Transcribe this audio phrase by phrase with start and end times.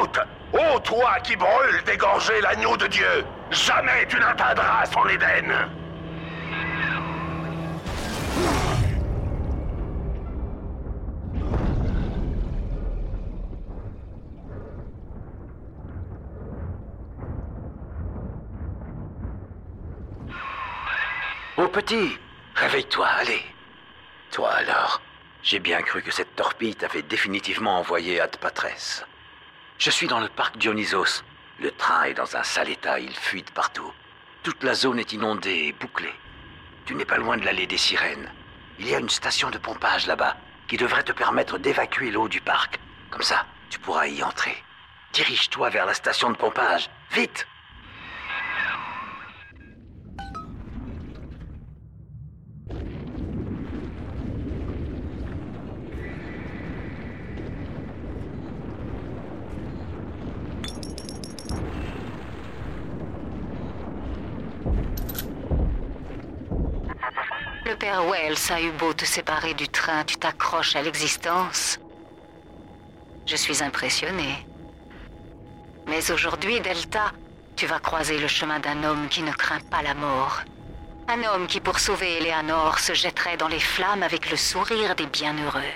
[0.00, 0.18] Écoute,
[0.54, 5.52] ô toi qui brûle d'égorger l'agneau de Dieu, jamais tu n'atteindras son Éden.
[21.58, 22.18] Ô petit,
[22.54, 23.42] réveille-toi, allez.
[24.30, 25.02] Toi alors,
[25.42, 29.04] j'ai bien cru que cette torpille t'avait définitivement envoyé à Patresse.
[29.80, 31.24] Je suis dans le parc Dionysos.
[31.58, 33.90] Le train est dans un sale état, il fuit partout.
[34.42, 36.12] Toute la zone est inondée et bouclée.
[36.84, 38.30] Tu n'es pas loin de l'allée des sirènes.
[38.78, 40.36] Il y a une station de pompage là-bas
[40.68, 42.78] qui devrait te permettre d'évacuer l'eau du parc.
[43.10, 44.62] Comme ça, tu pourras y entrer.
[45.14, 46.90] Dirige-toi vers la station de pompage.
[47.12, 47.46] Vite
[67.90, 71.80] Le père Wells a eu beau te séparer du train, tu t'accroches à l'existence.
[73.26, 74.46] Je suis impressionnée.
[75.88, 77.10] Mais aujourd'hui, Delta,
[77.56, 80.42] tu vas croiser le chemin d'un homme qui ne craint pas la mort.
[81.08, 85.06] Un homme qui, pour sauver Eleanor, se jetterait dans les flammes avec le sourire des
[85.06, 85.74] bienheureux.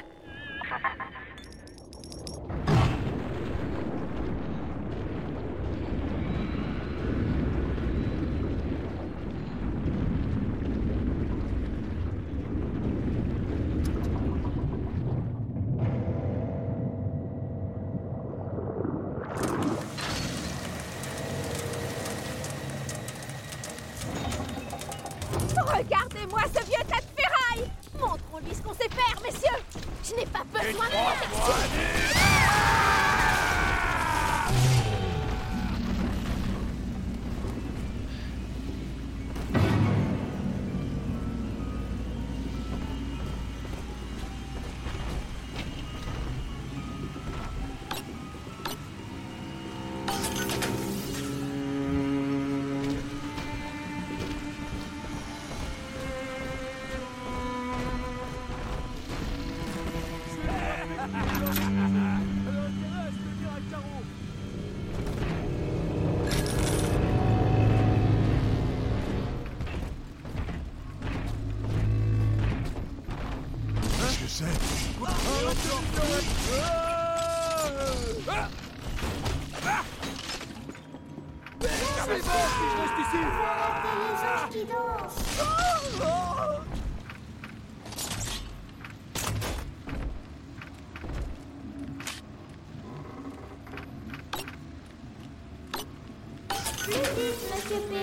[96.85, 97.97] Plus vite, monsieur P.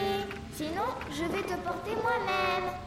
[0.55, 0.81] Sinon,
[1.11, 2.80] je vais te porter moi-même.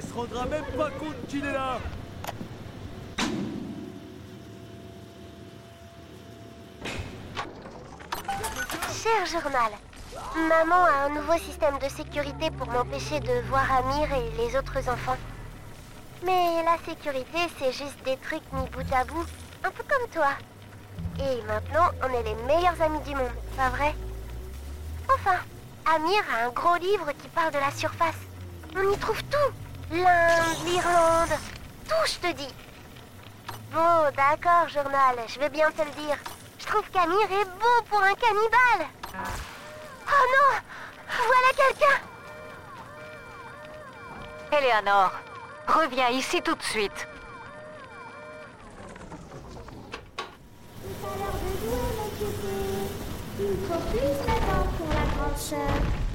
[0.00, 1.78] Se rendra même pas compte qu'il est là.
[9.02, 9.72] Cher journal,
[10.48, 14.78] maman a un nouveau système de sécurité pour m'empêcher de voir Amir et les autres
[14.88, 15.16] enfants.
[16.24, 19.26] Mais la sécurité, c'est juste des trucs mis bout à bout,
[19.64, 20.30] un peu comme toi.
[21.20, 23.94] Et maintenant, on est les meilleurs amis du monde, pas vrai?
[25.86, 28.16] Amir a un gros livre qui parle de la surface.
[28.76, 29.52] On y trouve tout.
[29.92, 31.38] L'Inde, l'Irlande,
[31.88, 32.54] tout, je te dis.
[33.72, 36.18] Bon, d'accord, journal, je vais bien te le dire.
[36.58, 38.88] Je trouve qu'Amir est beau pour un cannibale.
[40.08, 40.60] Oh non
[41.08, 42.00] Voilà quelqu'un
[44.52, 45.12] Eleanor,
[45.66, 47.08] reviens ici tout de suite.
[50.82, 52.56] C'est à l'heure de jouer, mon petit.
[53.38, 54.75] Il faut plus d'attendre
[55.36, 56.05] pour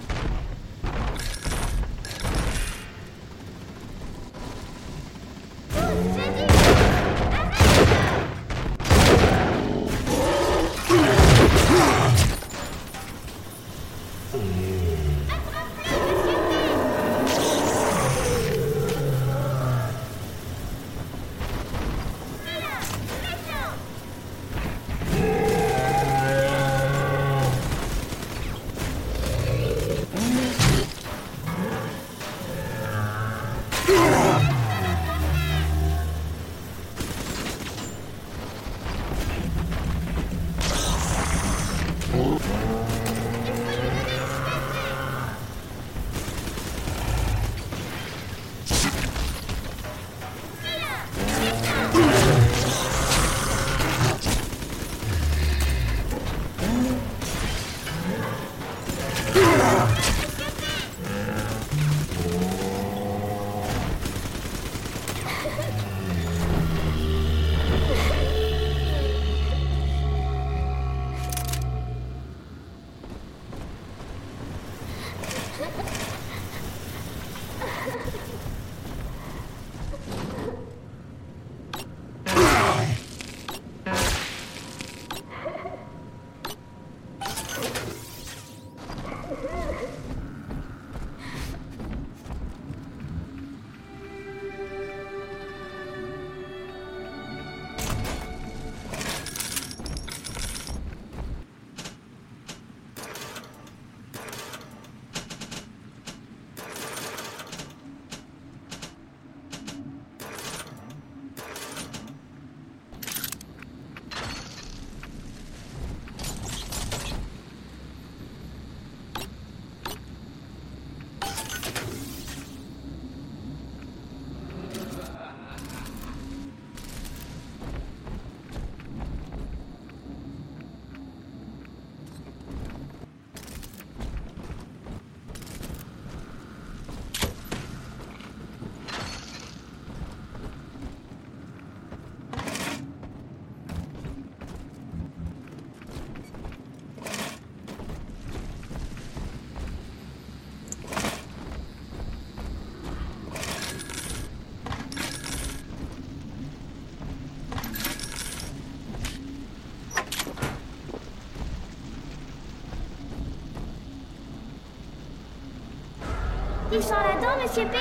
[166.81, 167.77] Sont là-dedans, monsieur P?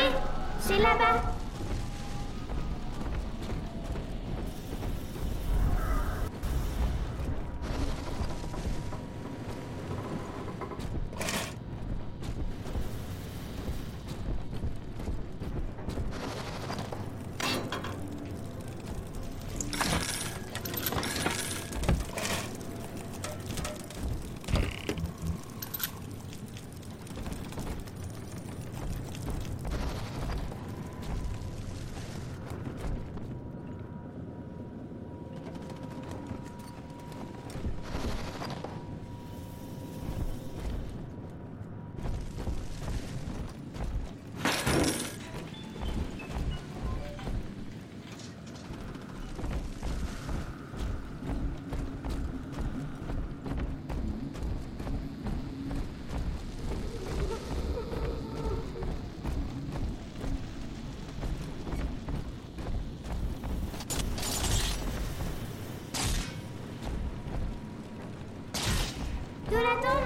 [0.61, 1.30] C'est là-bas.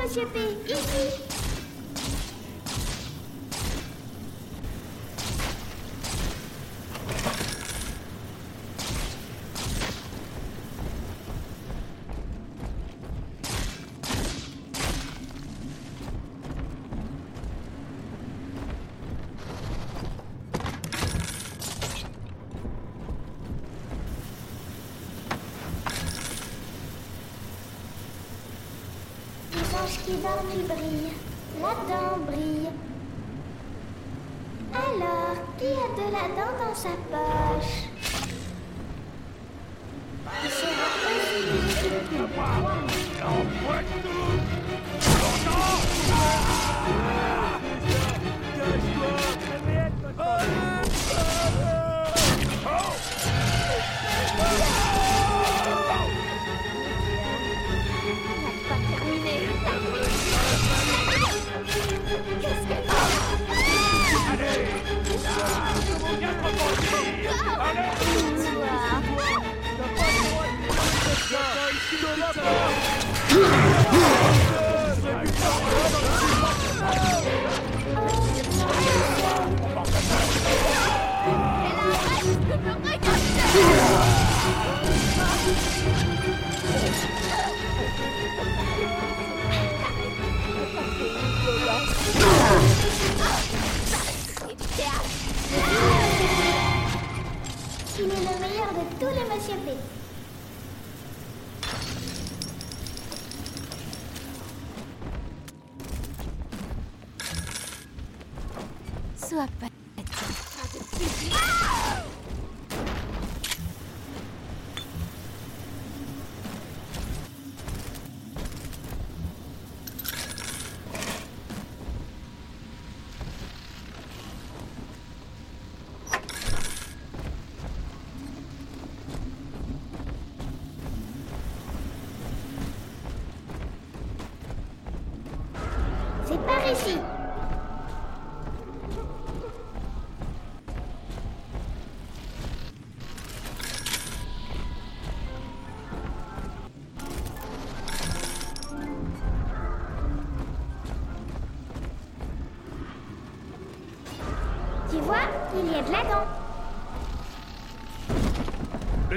[0.04, 1.43] Monsieur P, ici.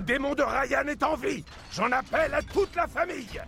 [0.08, 3.42] Démon de Ryan est en vie J'en appelle à toute la famille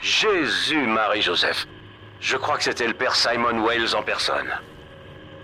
[0.00, 1.66] Jésus, Marie-Joseph.
[2.20, 4.50] Je crois que c'était le père Simon Wales en personne.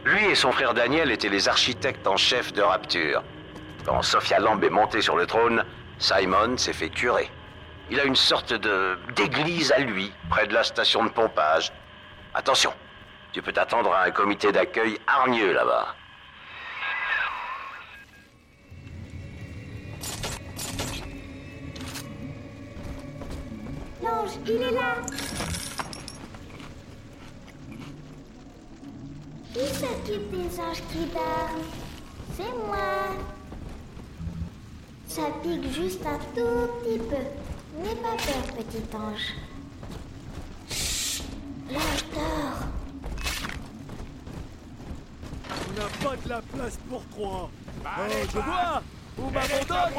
[0.05, 3.23] Lui et son frère Daniel étaient les architectes en chef de Rapture.
[3.85, 5.65] Quand Sophia Lamb est montée sur le trône,
[5.99, 7.31] Simon s'est fait curer.
[7.91, 11.73] Il a une sorte de d'église à lui, près de la station de pompage.
[12.35, 12.73] Attention,
[13.33, 15.95] tu peux t'attendre à un comité d'accueil hargneux là-bas.
[24.03, 24.97] L'ange, il est là.
[29.53, 31.65] Qui s'occupe des anges qui dorment?
[32.37, 33.15] C'est moi.
[35.07, 37.17] Ça pique juste un tout petit peu.
[37.79, 39.35] N'aie pas peur, petit ange.
[40.71, 41.25] Chut,
[41.71, 42.80] L'ange dort.
[45.81, 47.51] N'a pas de la place pour trois.
[47.85, 47.89] Oh,
[48.33, 48.83] je vois
[49.19, 49.95] Ou m'abandonne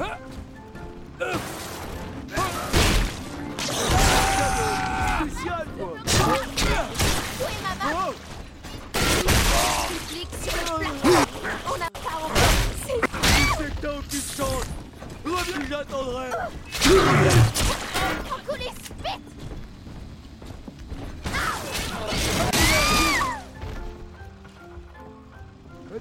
[0.00, 0.16] Hein
[1.20, 1.34] Euh.
[5.20, 5.84] Spécial, Où
[7.44, 8.12] est ma main Oh
[9.88, 11.52] Public sur le plateau.
[11.72, 12.54] On n'a pas encore.
[12.86, 13.00] C'est
[15.68, 16.30] j'attendrai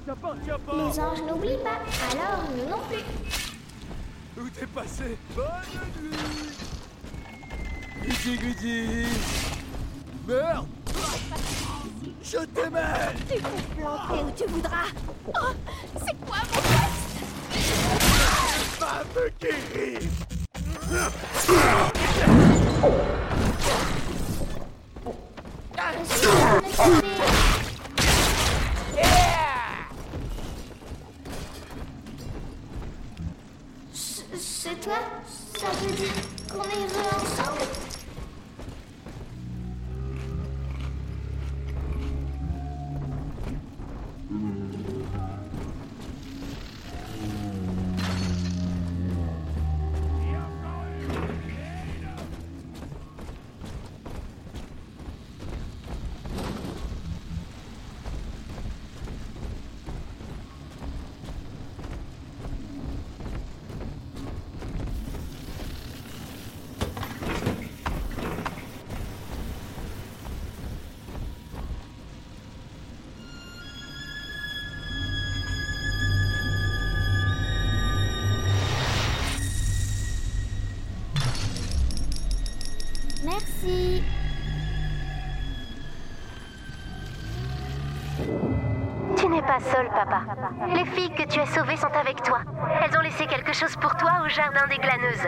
[0.08, 1.80] Les anges n'oublient pas,
[2.12, 3.04] alors nous non plus.
[4.38, 5.18] Où t'es passé?
[5.36, 5.46] Bonne
[6.00, 6.54] nuit.
[8.04, 9.08] Gudi gudi.
[10.28, 10.68] Merde.
[12.22, 13.16] Je t'aimais.
[13.28, 14.90] Tu peux te planter où tu voudras.
[15.28, 15.54] Oh,
[16.06, 17.06] c'est quoi mon geste
[18.80, 20.00] Va me guérir.
[26.08, 27.55] Je suis
[34.88, 35.00] 来，
[35.58, 36.12] 下飞机，
[36.48, 37.85] 可能也是要。
[89.64, 90.22] Papa.
[90.74, 92.40] Les filles que tu as sauvées sont avec toi.
[92.82, 95.28] Elles ont laissé quelque chose pour toi au jardin des glaneuses.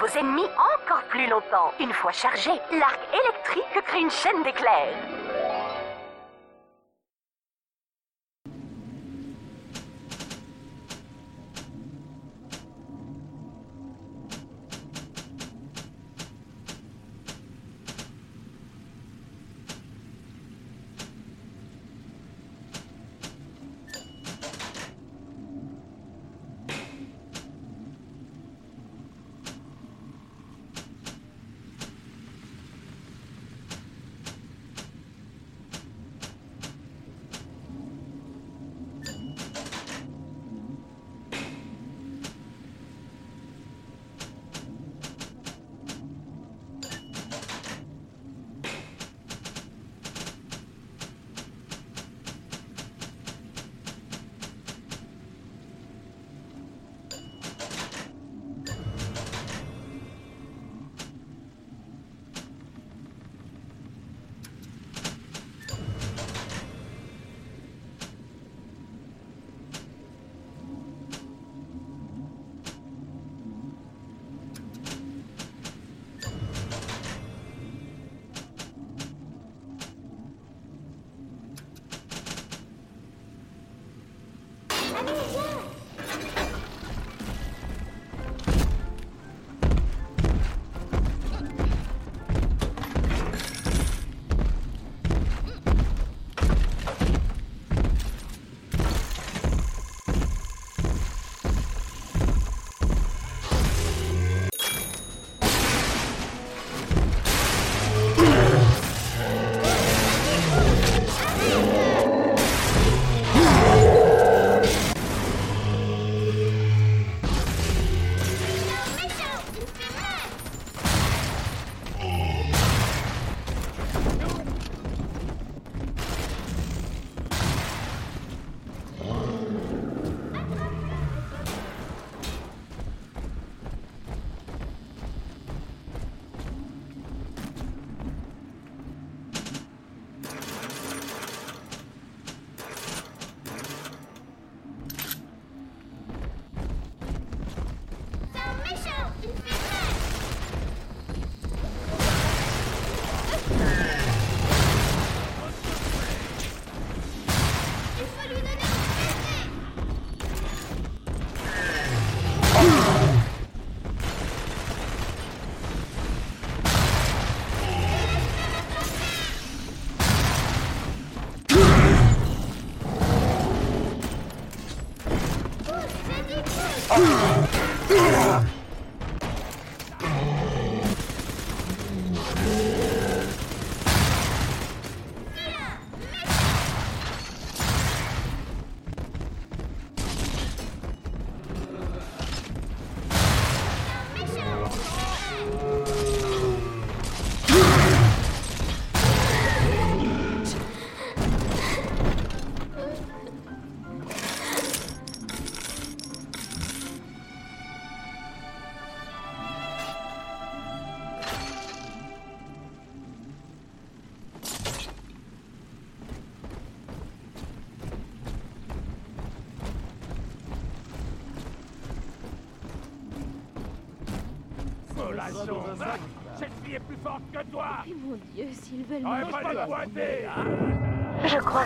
[0.00, 1.72] Vos ennemis encore plus longtemps.
[1.78, 5.19] Une fois chargé, l'arc électrique crée une chaîne d'éclairs.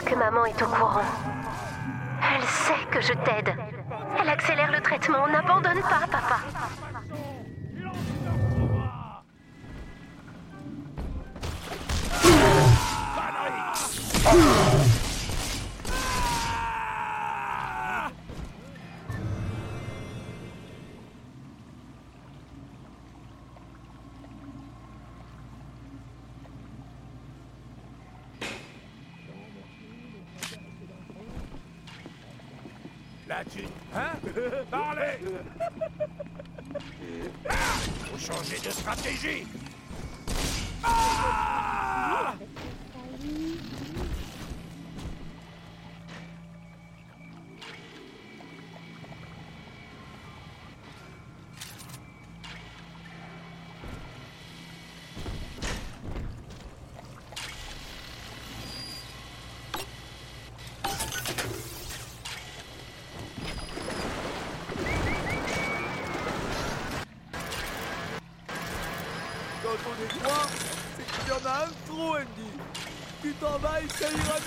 [0.04, 1.00] Que maman est au courant.
[2.20, 3.53] Elle sait que je t'aide.
[73.88, 74.43] tell you what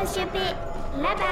[0.00, 0.38] Monsieur P.
[1.00, 1.22] Là-bas.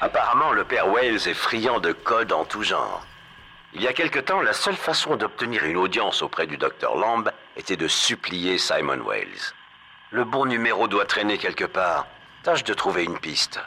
[0.00, 3.06] Apparemment, le père Wales est friand de codes en tout genre.
[3.74, 7.30] Il y a quelque temps, la seule façon d'obtenir une audience auprès du docteur Lamb
[7.62, 9.54] était de supplier Simon Wales.
[10.10, 12.08] Le bon numéro doit traîner quelque part.
[12.42, 13.60] Tâche de trouver une piste.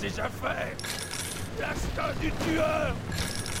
[0.00, 0.76] Déjà fait
[1.60, 2.94] L'instinct du tueur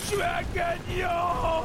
[0.08, 1.64] Tu es un gagnant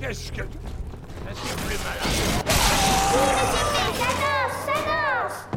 [0.00, 0.42] Qu'est-ce que...
[0.42, 2.46] Est-ce que plus malade
[3.16, 5.56] Ça danse, ça danse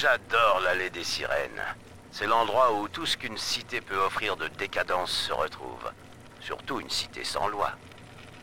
[0.00, 1.62] J'adore l'allée des sirènes.
[2.10, 5.92] C'est l'endroit où tout ce qu'une cité peut offrir de décadence se retrouve.
[6.40, 7.72] Surtout une cité sans loi.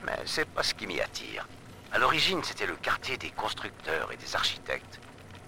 [0.05, 1.47] Mais c'est pas ce qui m'y attire.
[1.91, 4.99] À l'origine, c'était le quartier des constructeurs et des architectes.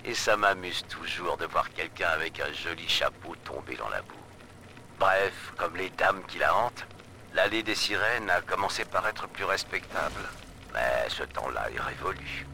[0.04, 4.26] Et ça m'amuse toujours de voir quelqu'un avec un joli chapeau tomber dans la boue.
[4.98, 6.88] Bref, comme les dames qui la hantent,
[7.36, 10.28] l'allée des sirènes a commencé par être plus respectable.
[10.74, 12.48] Mais ce temps-là est révolu.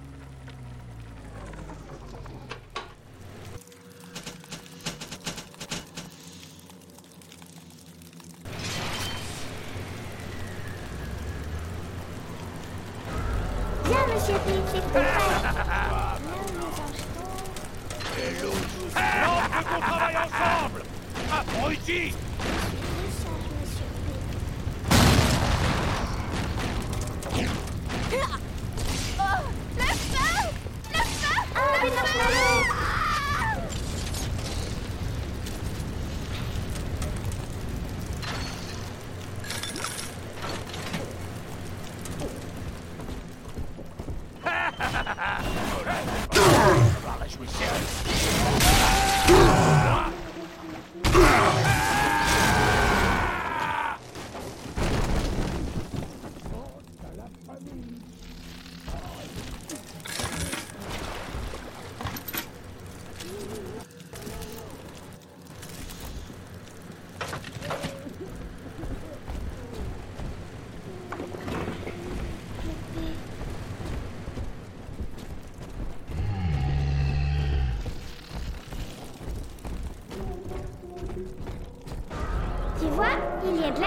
[83.75, 83.81] De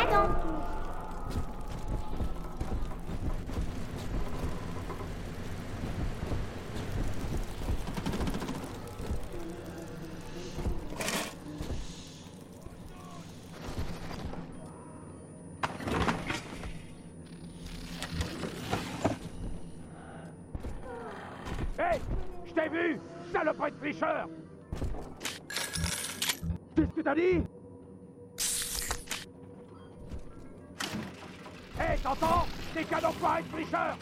[22.47, 23.01] Je t'ai vu
[23.33, 24.29] Salopette de tricheur
[26.77, 27.48] Qu'est-ce que t'as dit?
[33.45, 33.97] Tricheur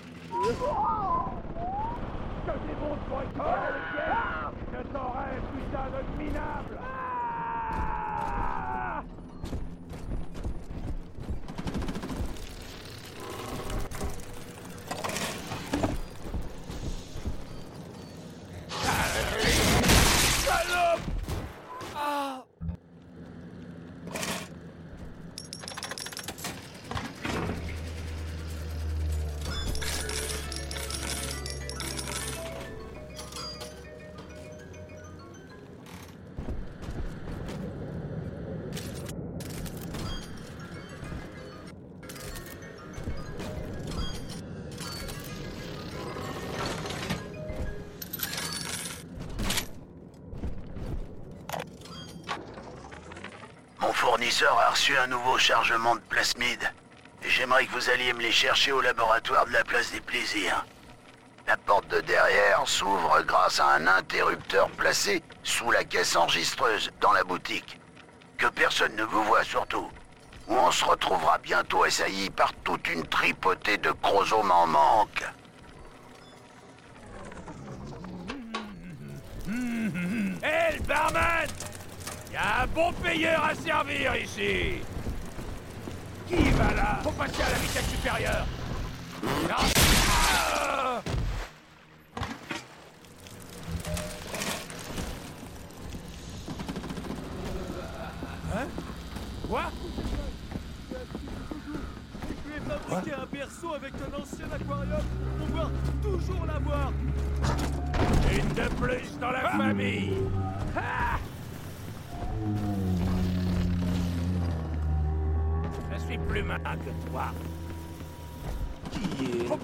[54.36, 56.70] fournisseur a reçu un nouveau chargement de plasmide.
[57.22, 60.66] j'aimerais que vous alliez me les chercher au laboratoire de la place des plaisirs.
[61.46, 67.12] La porte de derrière s'ouvre grâce à un interrupteur placé sous la caisse enregistreuse dans
[67.12, 67.80] la boutique.
[68.36, 69.88] Que personne ne vous voit surtout.
[70.48, 75.24] Ou on se retrouvera bientôt assailli par toute une tripotée de chromosomes en manque.
[80.42, 81.48] Hé, le barman
[82.36, 84.82] Y a un bon payeur à servir ici.
[86.28, 88.46] Qui va là Faut passer à la vitesse supérieure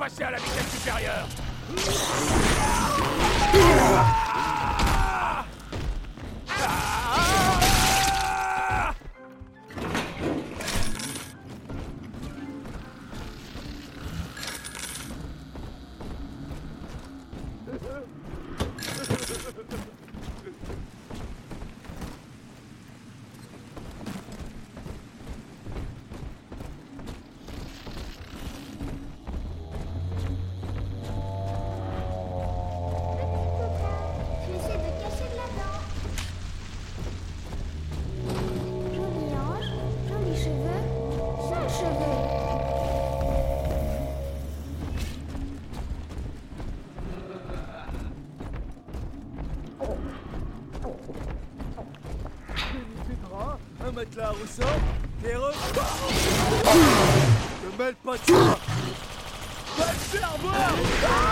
[0.02, 1.28] passer à la vitesse supérieure
[54.18, 54.80] à ressort,
[55.22, 55.52] des re...
[57.64, 58.58] Ne mêle pas de ça
[59.78, 61.31] Va te faire voir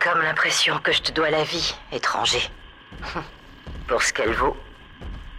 [0.00, 2.50] comme l'impression que je te dois la vie, étranger.
[3.86, 4.56] Pour ce qu'elle vaut,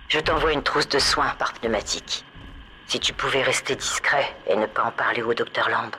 [0.07, 2.23] je t'envoie une trousse de soins par pneumatique.
[2.87, 5.95] Si tu pouvais rester discret et ne pas en parler au docteur Lamb.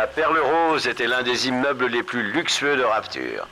[0.00, 3.46] La Perle Rose était l'un des immeubles les plus luxueux de Rapture.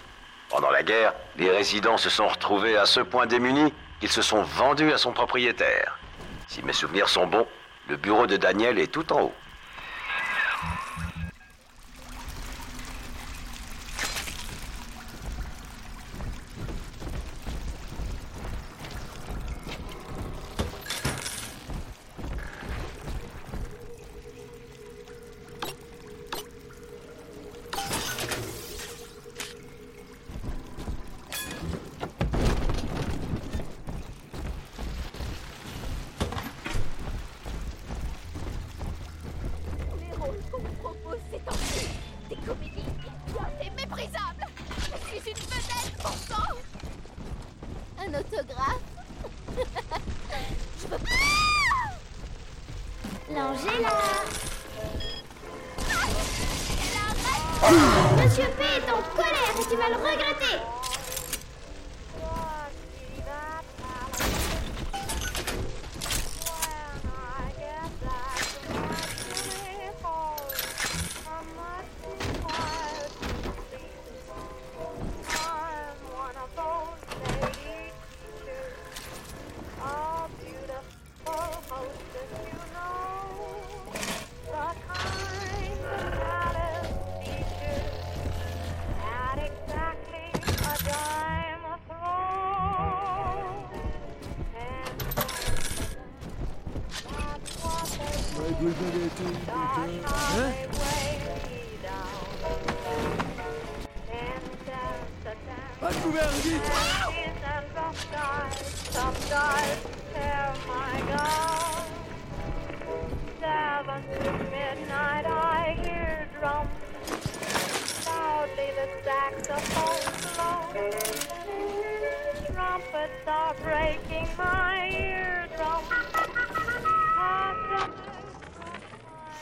[0.49, 3.71] Pendant la guerre, les résidents se sont retrouvés à ce point démunis
[4.01, 5.99] qu'ils se sont vendus à son propriétaire.
[6.47, 7.47] Si mes souvenirs sont bons,
[7.91, 9.35] le bureau de Daniel est tout en haut.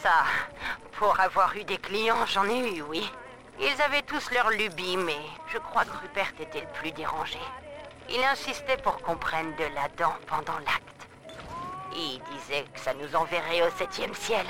[0.02, 0.24] Ça,
[0.92, 3.11] pour avoir eu des clients, j'en ai eu, oui.
[3.59, 5.16] Ils avaient tous leur lubie, mais
[5.52, 7.40] je crois que Rupert était le plus dérangé.
[8.11, 10.86] Il insistait pour qu'on prenne de la dent pendant l'acte.
[11.93, 14.47] Il disait que ça nous enverrait au septième ciel.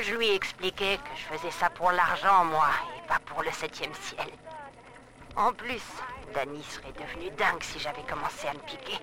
[0.00, 3.94] Je lui expliquais que je faisais ça pour l'argent, moi, et pas pour le septième
[3.94, 4.28] ciel.
[5.36, 5.82] En plus,
[6.34, 8.98] Danny serait devenu dingue si j'avais commencé à me piquer.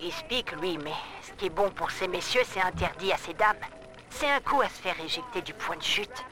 [0.00, 0.92] Il se pique, lui, mais
[1.22, 3.56] ce qui est bon pour ces messieurs, c'est interdit à ces dames.
[4.10, 6.24] C'est un coup à se faire éjecter du point de chute.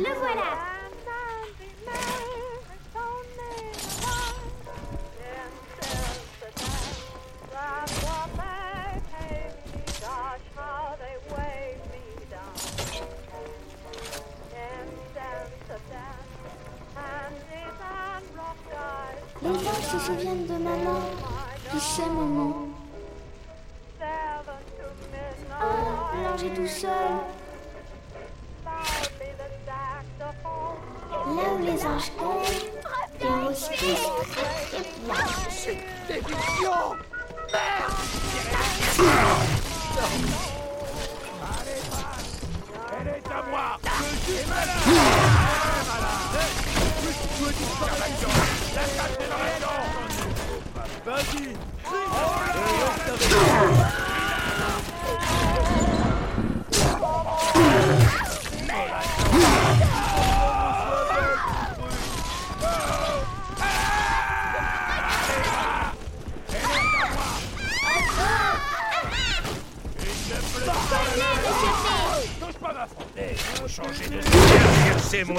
[0.00, 0.70] Le voilà
[19.42, 21.00] Les anges se souviennent de maman,
[21.70, 22.68] qui sait maman.
[25.62, 26.90] Oh, l'ange est tout seul.
[31.36, 32.42] Là où les anges tombent,
[33.20, 33.78] les moustiques
[36.08, 36.72] très très bien.
[43.00, 44.44] Elle est à moi Je suis
[48.74, 49.74] L'accélération
[51.06, 51.56] Vas-y
[73.70, 74.20] changer de
[74.98, 75.34] c'est mon.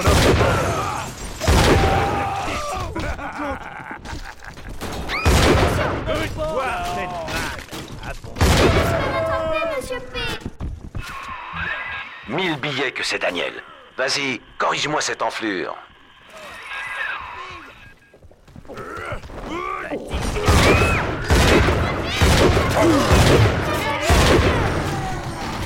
[12.28, 13.52] Mille billets que c'est Daniel.
[13.98, 15.76] Vas-y, corrige-moi cette enflure.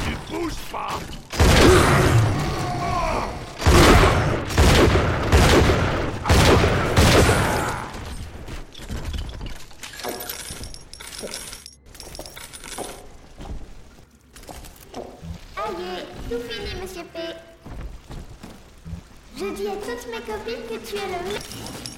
[0.04, 0.98] Tu bouges pas
[15.56, 17.18] Allez, tout fini, monsieur P.
[19.36, 21.95] Je dis à toutes mes copines que tu es le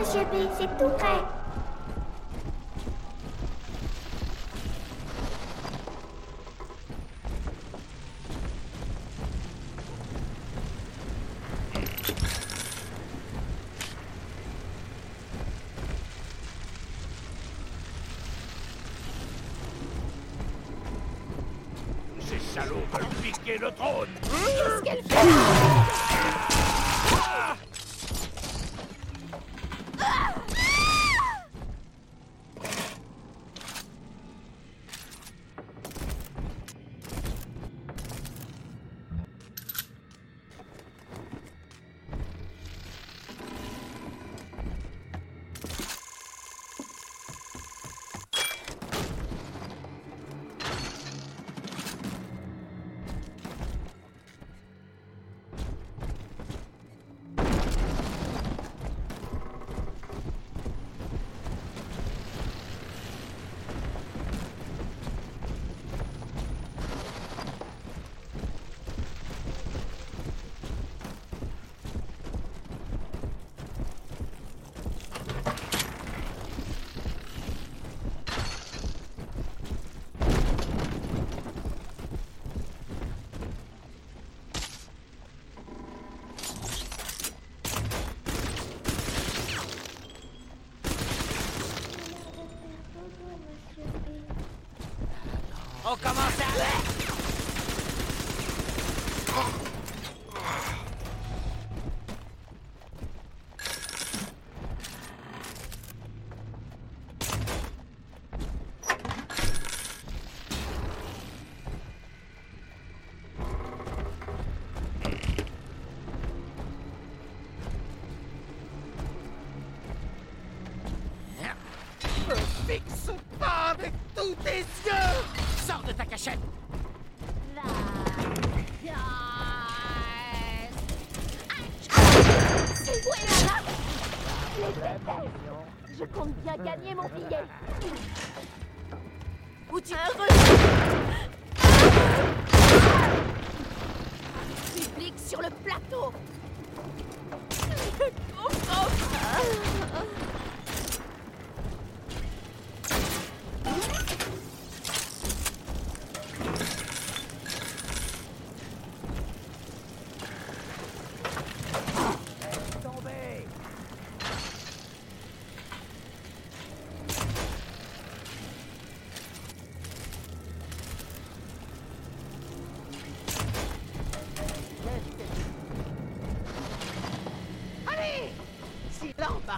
[0.00, 1.29] monsieur P, c'est tout prêt.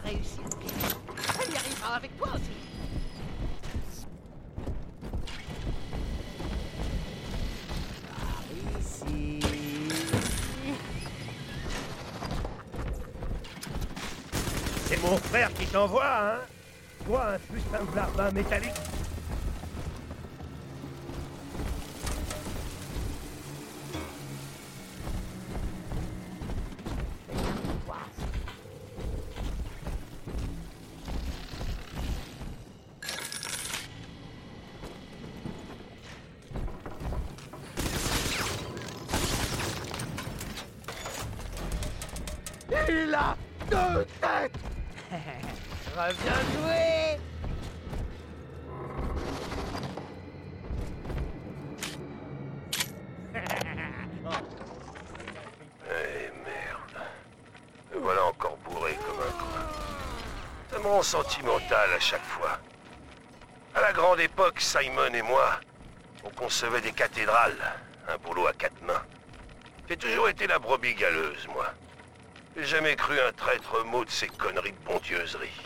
[0.03, 0.97] Si Lampe a réussi le piège,
[1.41, 2.51] elle y arrivera avec toi aussi.
[8.81, 9.41] Ici.
[14.87, 16.39] C'est mon frère qui t'envoie, hein
[17.07, 18.82] Toi, un putain de larbin métallique
[61.01, 62.59] Sentimental à chaque fois.
[63.75, 65.59] À la grande époque, Simon et moi,
[66.23, 67.57] on concevait des cathédrales,
[68.09, 69.03] un boulot à quatre mains.
[69.89, 71.67] J'ai toujours été la brebis galeuse, moi.
[72.57, 75.63] J'ai jamais cru un traître mot de ces conneries de bondieuserie.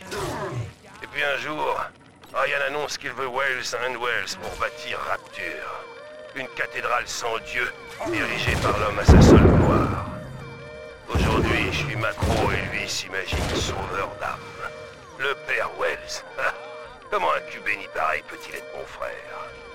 [1.02, 1.84] Et puis un jour,
[2.32, 5.84] Ryan annonce qu'il veut Wells and Wells pour bâtir Rapture.
[6.34, 7.70] Une cathédrale sans Dieu,
[8.06, 10.06] dirigée par l'homme à sa seule gloire.
[11.12, 14.35] Aujourd'hui, je suis macro et lui s'imagine sauveur d'âme.
[18.16, 19.65] Pareil peut-il être mon frère?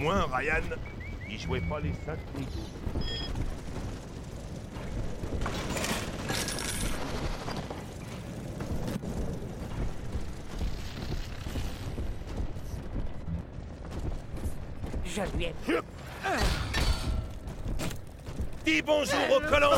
[0.00, 0.62] Moins, Ryan,
[1.28, 2.18] il jouait pas les sacs
[15.04, 15.54] Je lui ai...
[18.64, 19.70] Dis bonjour aux colons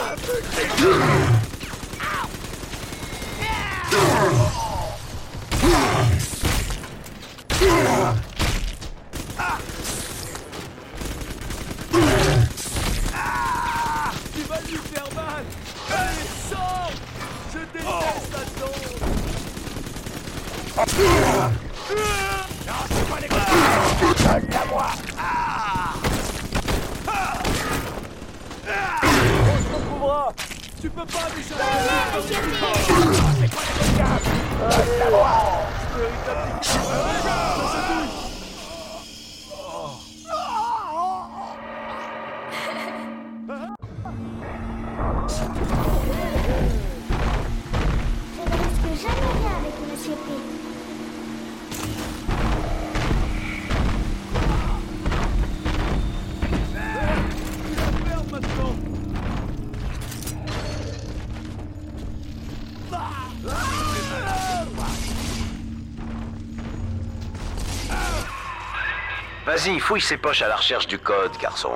[69.64, 71.70] Vas-y, fouille ses poches à la recherche du code, garçon.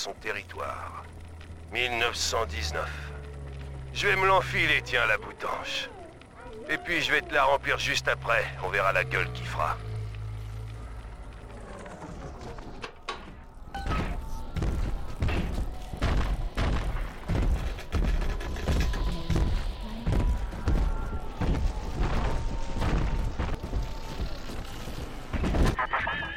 [0.00, 1.04] Son territoire.
[1.72, 2.88] 1919.
[3.92, 5.90] Je vais me l'enfiler, tiens, la boutanche.
[6.70, 8.46] Et puis je vais te la remplir juste après.
[8.64, 9.76] On verra la gueule qui fera.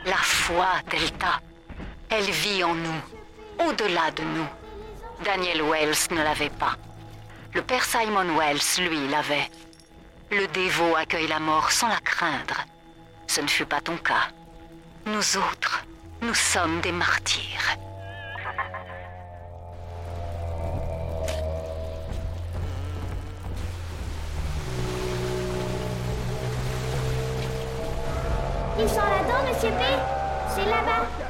[0.05, 1.39] La foi, Delta,
[2.09, 3.22] elle vit en nous,
[3.59, 4.47] au-delà de nous.
[5.23, 6.75] Daniel Wells ne l'avait pas.
[7.53, 9.49] Le père Simon Wells, lui, l'avait.
[10.31, 12.65] Le dévot accueille la mort sans la craindre.
[13.27, 14.29] Ce ne fut pas ton cas.
[15.05, 15.85] Nous autres,
[16.21, 17.77] nous sommes des martyrs.
[28.79, 29.83] Ils sont là-dedans, monsieur P
[30.55, 31.22] C'est là-bas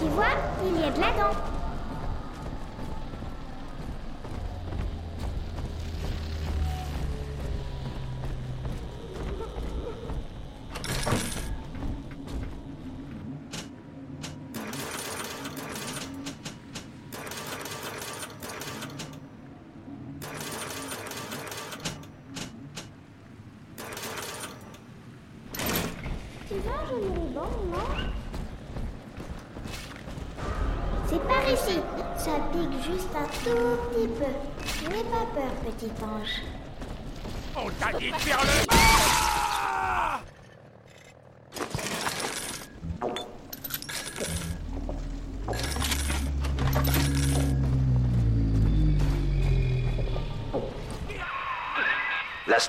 [0.00, 0.26] tu vois,
[0.64, 1.47] il y a de la dent.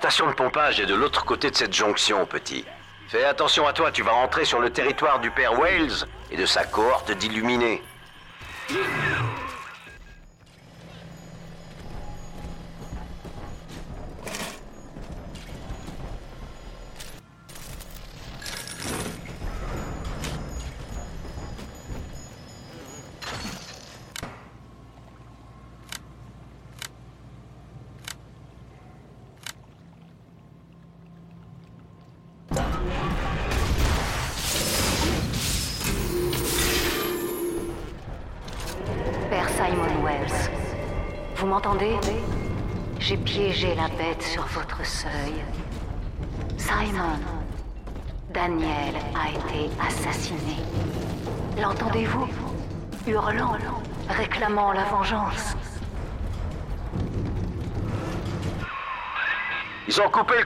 [0.10, 2.66] Station de pompage est de l'autre côté de cette jonction, petit.
[3.10, 6.48] Fais attention à toi, tu vas rentrer sur le territoire du père Wales et de
[6.48, 7.84] sa cohorte d'illuminés.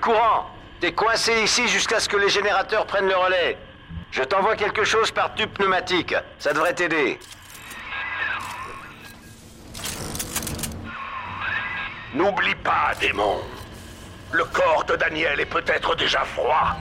[0.04, 0.50] Courant.
[0.82, 3.58] T'es coincé ici jusqu'à ce que les générateurs prennent le relais.
[4.12, 6.14] Je t'envoie quelque chose par tube pneumatique.
[6.40, 7.18] Ça devrait t'aider.
[12.14, 13.40] N'oublie pas, démon.
[14.34, 16.76] Le corps de Daniel est peut-être déjà froid,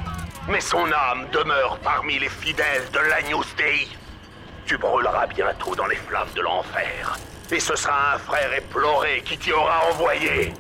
[0.48, 3.88] mais son âme demeure parmi les fidèles de l'Agnus Dei.
[4.66, 7.18] Tu brûleras bientôt dans les flammes de l'enfer,
[7.50, 10.52] et ce sera un frère éploré qui t'y aura envoyé.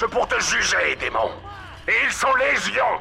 [0.00, 1.30] Marche pour te juger, démon.
[1.88, 3.00] Et ils sont légions.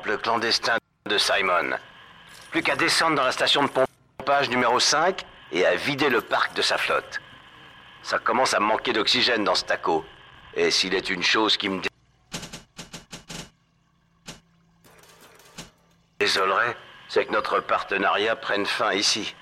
[0.00, 1.76] Temple clandestin de Simon.
[2.50, 6.54] Plus qu'à descendre dans la station de pompage numéro 5 et à vider le parc
[6.54, 7.20] de sa flotte.
[8.02, 10.04] Ça commence à manquer d'oxygène dans ce taco.
[10.54, 11.82] Et s'il est une chose qui me
[16.18, 16.76] désolerait,
[17.08, 19.34] c'est que notre partenariat prenne fin ici.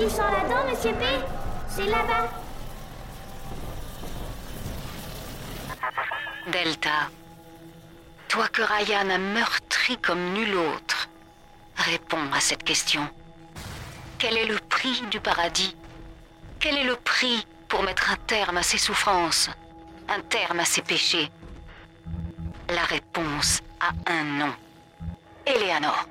[0.00, 2.30] Ils C'est là-bas.
[6.50, 7.10] Delta,
[8.28, 11.10] toi que Ryan a meurtri comme nul autre,
[11.76, 13.06] réponds à cette question.
[14.18, 15.76] Quel est le prix du paradis?
[16.60, 19.50] Quel est le prix pour mettre un terme à ses souffrances
[20.08, 21.30] Un terme à ses péchés?
[22.70, 24.54] La réponse a un nom.
[25.44, 26.06] Eleanor.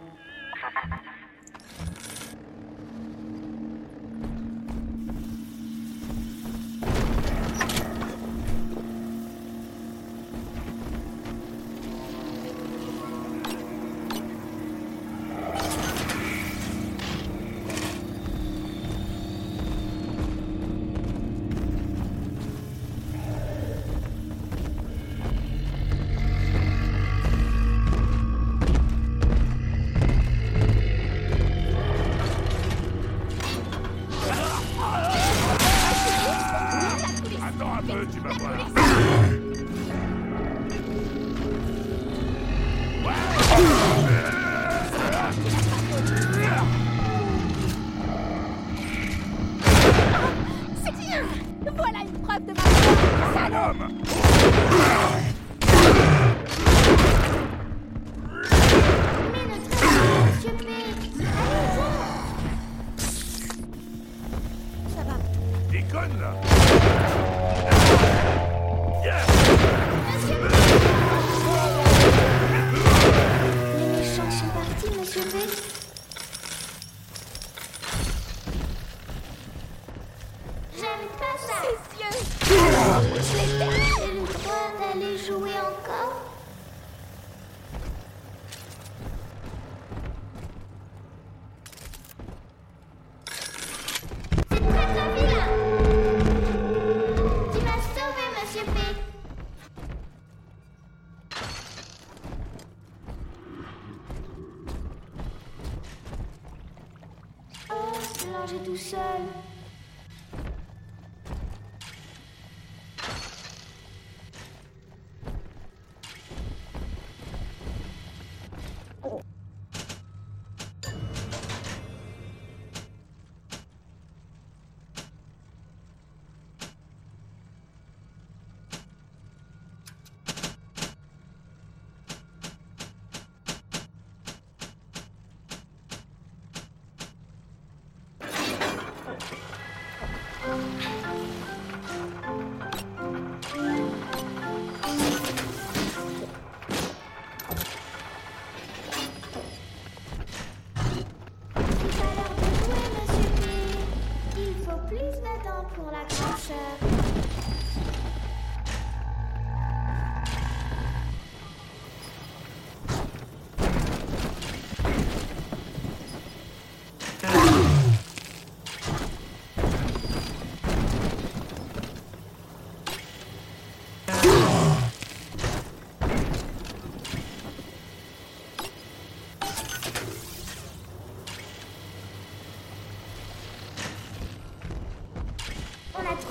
[108.79, 109.28] Sẽ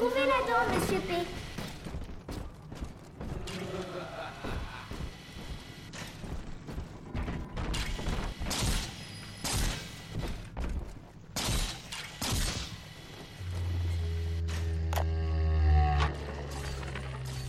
[0.01, 1.15] la dent, Monsieur P.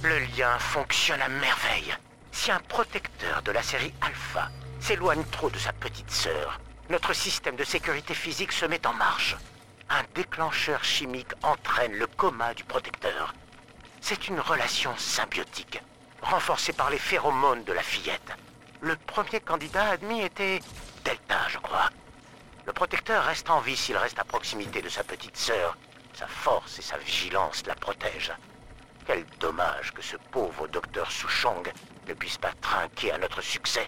[0.01, 1.93] Le lien fonctionne à merveille.
[2.31, 7.55] Si un protecteur de la série Alpha s'éloigne trop de sa petite sœur, notre système
[7.55, 9.37] de sécurité physique se met en marche.
[9.91, 13.33] Un déclencheur chimique entraîne le coma du protecteur.
[14.01, 15.81] C'est une relation symbiotique,
[16.21, 18.31] renforcée par les phéromones de la fillette.
[18.81, 20.59] Le premier candidat admis était
[21.03, 21.89] Delta, je crois.
[22.67, 25.75] Le protecteur reste en vie s'il reste à proximité de sa petite sœur,
[26.13, 28.35] Sa force et sa vigilance la protègent.
[29.07, 31.63] Quel dommage que ce pauvre docteur Souchong
[32.07, 33.87] ne puisse pas trinquer à notre succès.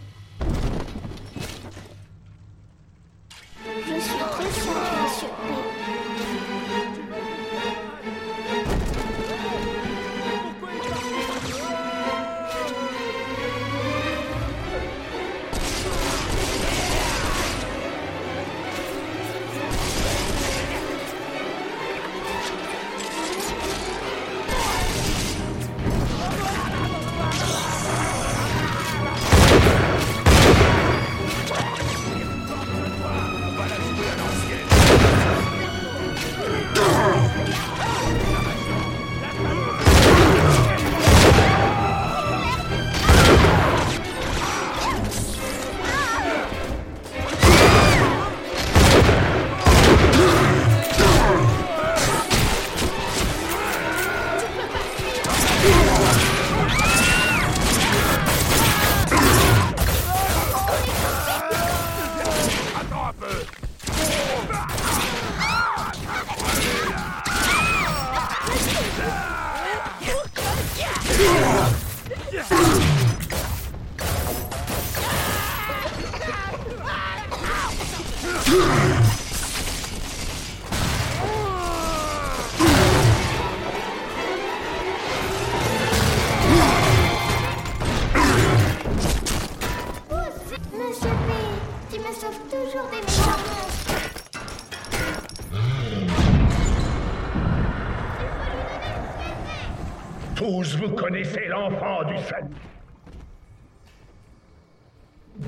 [100.51, 102.49] Vous connaissez l'enfant du salut.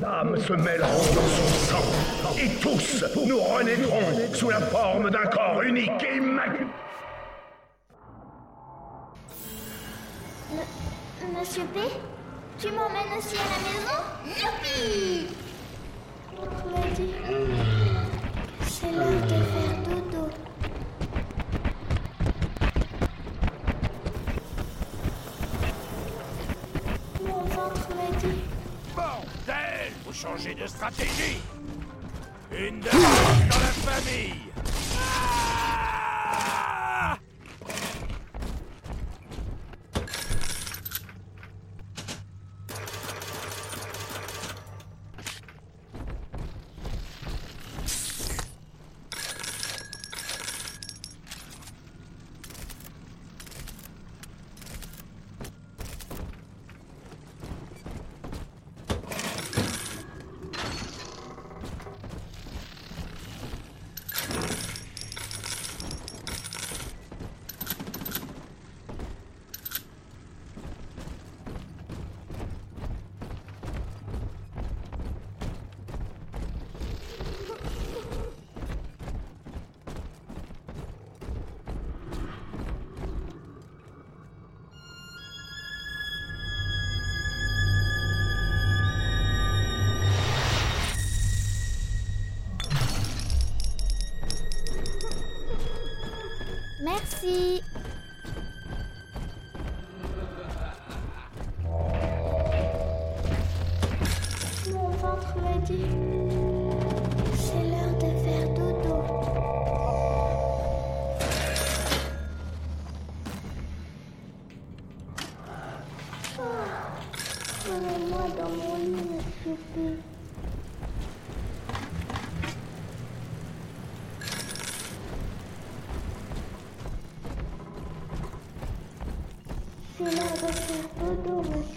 [0.02, 1.86] L'âme se mêleront dans son sang,
[2.40, 6.68] et tous nous renaîtrons sous la forme d'un corps unique et immaculé.
[11.38, 11.80] Monsieur P,
[12.58, 14.00] tu m'emmènes aussi à la maison?
[14.40, 15.28] Youpi.
[18.62, 20.30] C'est l'heure de faire dodo.
[30.14, 31.40] Changez de stratégie.
[32.52, 34.53] Une de dans la famille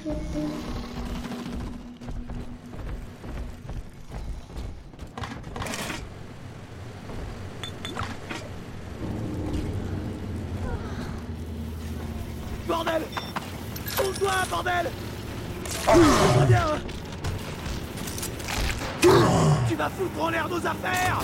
[0.06, 0.22] Bordel
[13.96, 14.90] Tourne-toi, bordel
[15.84, 16.66] Très bien
[19.68, 21.20] Tu vas foutre en l'air nos affaires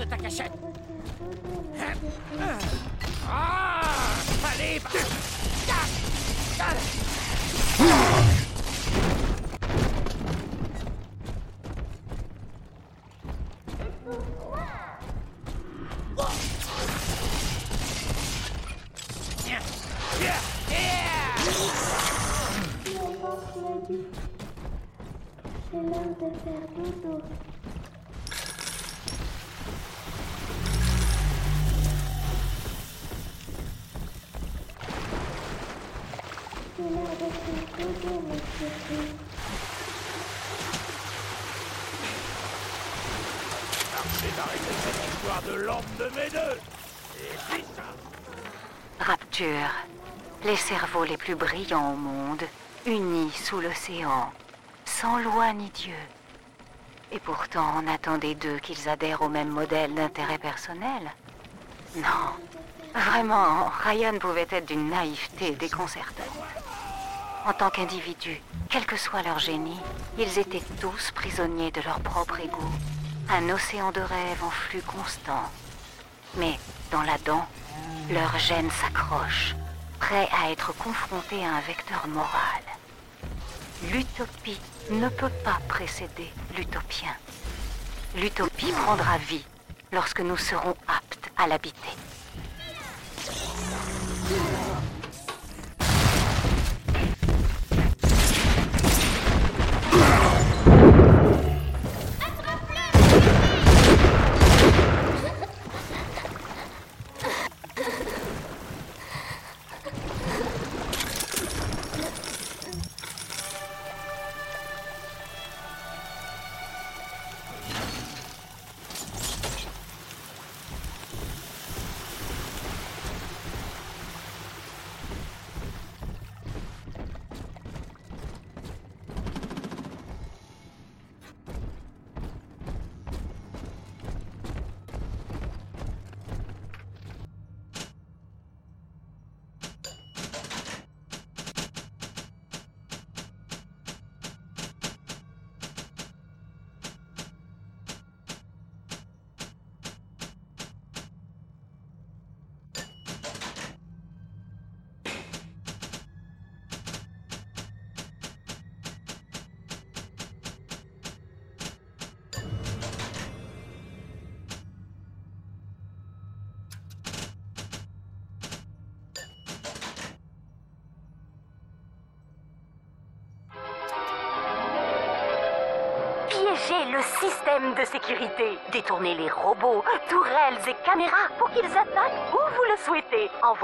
[0.00, 0.52] de ta cachette.
[3.28, 4.16] Ah
[4.52, 4.80] Allez,
[50.44, 52.42] Les cerveaux les plus brillants au monde,
[52.84, 54.30] unis sous l'océan,
[54.84, 55.96] sans loi ni Dieu.
[57.10, 61.10] Et pourtant, on attendait d'eux qu'ils adhèrent au même modèle d'intérêt personnel.
[61.96, 62.36] Non.
[62.94, 66.26] Vraiment, Ryan pouvait être d'une naïveté déconcertante.
[67.46, 69.80] En tant qu'individus, quel que soit leur génie,
[70.18, 72.58] ils étaient tous prisonniers de leur propre ego.
[73.30, 75.50] Un océan de rêves en flux constant.
[76.36, 76.58] Mais,
[76.90, 77.46] dans la dent,
[78.10, 79.54] leur gène s'accroche,
[79.98, 82.62] prêt à être confronté à un vecteur moral.
[83.92, 84.60] L'utopie
[84.90, 87.14] ne peut pas précéder l'utopien.
[88.16, 89.44] L'utopie prendra vie
[89.92, 91.96] lorsque nous serons aptes à l'habiter.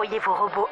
[0.07, 0.66] Envoyez vos robots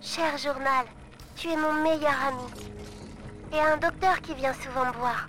[0.00, 0.86] Cher journal,
[1.34, 2.44] tu es mon meilleur ami.
[3.52, 5.26] Et un docteur qui vient souvent me voir.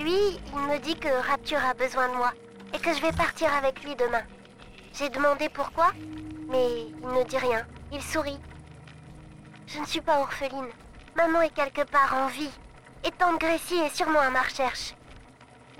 [0.00, 2.32] Lui, il me dit que Rapture a besoin de moi
[2.72, 4.22] et que je vais partir avec lui demain.
[4.94, 5.90] J'ai demandé pourquoi,
[6.48, 7.66] mais il ne dit rien.
[7.92, 8.40] Il sourit.
[9.66, 10.70] Je ne suis pas orpheline.
[11.14, 12.52] Maman est quelque part en vie.
[13.04, 14.94] Et tante Gracie est sûrement à ma recherche.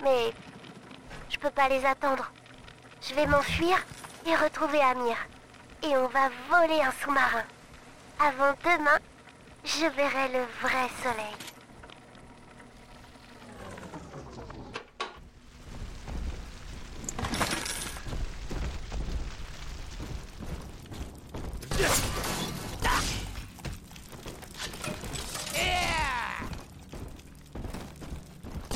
[0.03, 0.31] Mais
[1.29, 2.31] je peux pas les attendre.
[3.01, 3.83] Je vais m'enfuir
[4.27, 5.17] et retrouver Amir.
[5.85, 7.43] Et on va voler un sous-marin.
[8.17, 8.99] Avant demain,
[9.65, 11.35] je verrai le vrai soleil.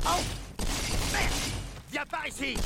[0.05, 0.21] Oh.
[1.89, 2.57] Viens par ici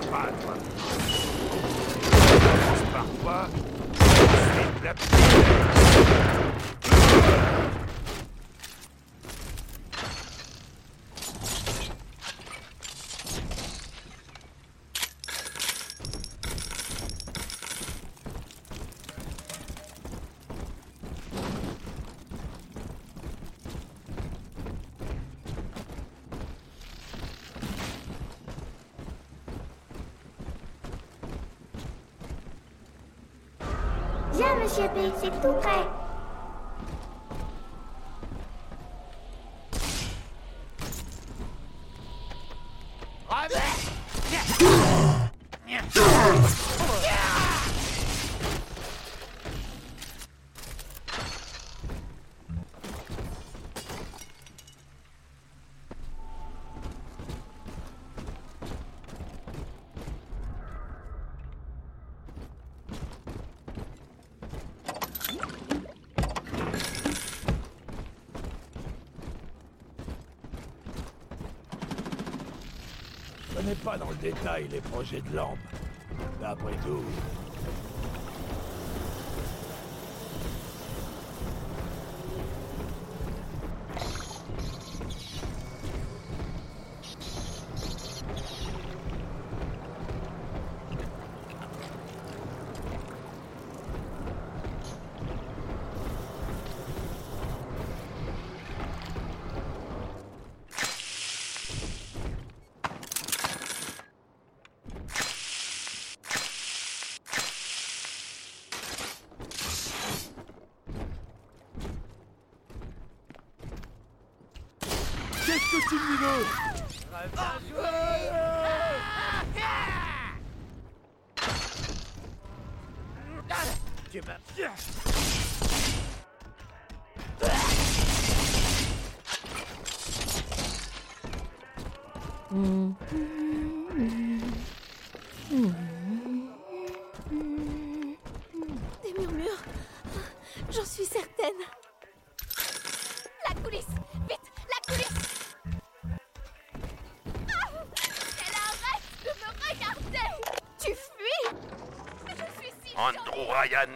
[0.00, 0.54] papa, toi.
[4.84, 5.75] La
[34.36, 36.05] Viens, monsieur P, c'est tout prêt.
[74.30, 75.58] Connais pas dans le détail les projets de lampe.
[76.40, 77.02] Mais après tout,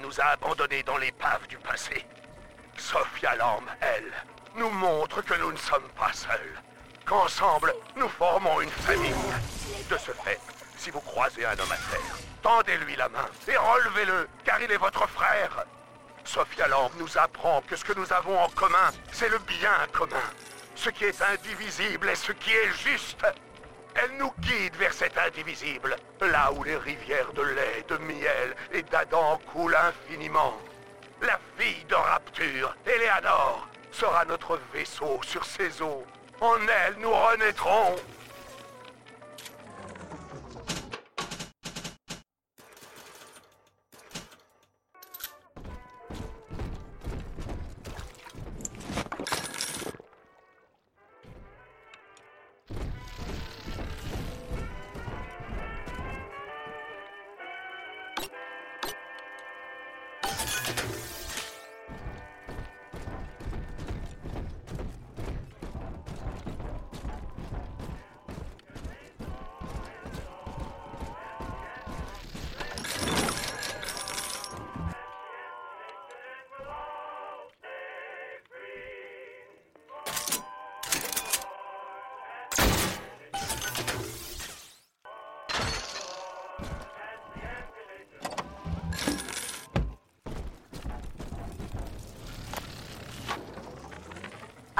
[0.02, 2.06] Nous a abandonnés dans l'épave du passé.
[2.76, 4.12] Sophia Lamb, elle,
[4.56, 6.60] nous montre que nous ne sommes pas seuls.
[7.04, 9.14] Qu'ensemble, nous formons une famille.
[9.88, 10.40] De ce fait,
[10.76, 14.76] si vous croisez un homme à terre, tendez-lui la main et relevez-le, car il est
[14.76, 15.64] votre frère.
[16.24, 20.22] Sophia Lamb nous apprend que ce que nous avons en commun, c'est le bien commun.
[20.76, 23.26] Ce qui est indivisible est ce qui est juste.
[23.94, 25.96] Elle nous guide vers cet indivisible,
[26.26, 30.56] là où les rivières de lait, de miel et d'Adam coulent infiniment.
[31.22, 36.04] La fille de Rapture, Eleanor, sera notre vaisseau sur ces eaux.
[36.40, 37.96] En elle, nous renaîtrons.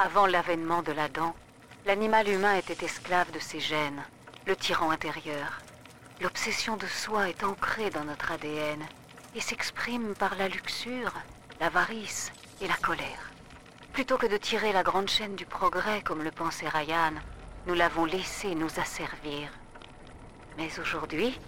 [0.03, 1.35] Avant l'avènement de l'Adam,
[1.85, 4.03] l'animal humain était esclave de ses gènes,
[4.47, 5.61] le tyran intérieur.
[6.23, 8.81] L'obsession de soi est ancrée dans notre ADN
[9.35, 11.13] et s'exprime par la luxure,
[11.61, 12.33] l'avarice
[12.63, 13.31] et la colère.
[13.93, 17.13] Plutôt que de tirer la grande chaîne du progrès comme le pensait Ryan,
[17.67, 19.51] nous l'avons laissé nous asservir.
[20.57, 21.39] Mais aujourd'hui,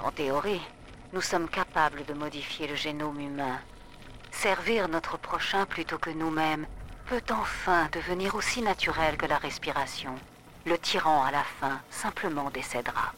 [0.00, 0.60] en théorie,
[1.14, 3.58] nous sommes capables de modifier le génome humain.
[4.32, 6.66] Servir notre prochain plutôt que nous-mêmes
[7.12, 10.14] peut enfin devenir aussi naturel que la respiration.
[10.64, 13.12] Le tyran, à la fin, simplement décédera.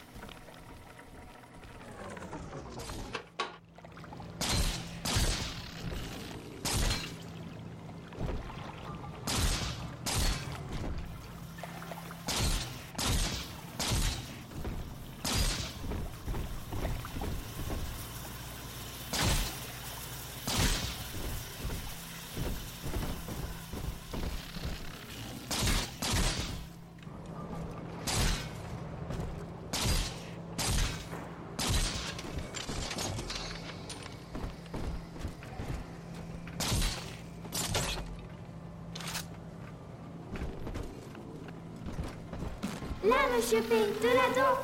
[43.05, 43.17] Là,
[43.55, 44.57] monsieur P, de la dent.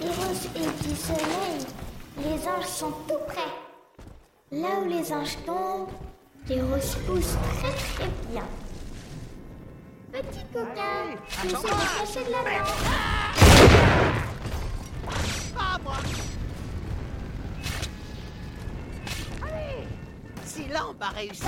[0.00, 1.66] Eros et du soleil,
[2.18, 3.54] les anges sont tout prêts.
[4.52, 5.88] Là où les anges tombent,
[6.48, 8.44] les roses poussent très très bien.
[10.12, 12.72] Petit coquin, tu sais décrocher de la dent.
[15.54, 15.96] Pas moi
[19.42, 19.88] Allez
[20.44, 21.42] Si Lambe a réussi...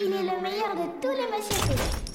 [0.00, 2.07] Il est le meilleur de tous les Monsieur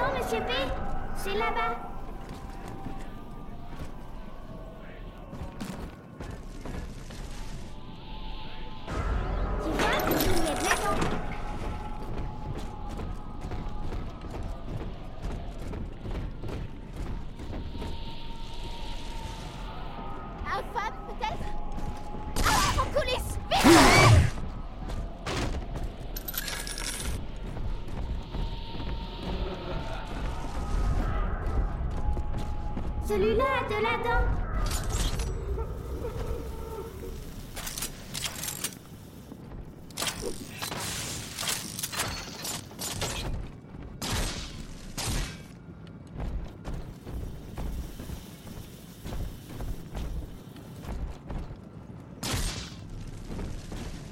[0.00, 0.52] Là-dedans, Monsieur P.
[1.16, 1.79] C'est là-bas.
[33.10, 34.24] Celui-là de la dent.